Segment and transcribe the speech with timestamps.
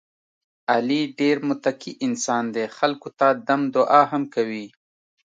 [0.73, 4.65] علي ډېر متقی انسان دی، خلکو ته دم دعا هم کوي.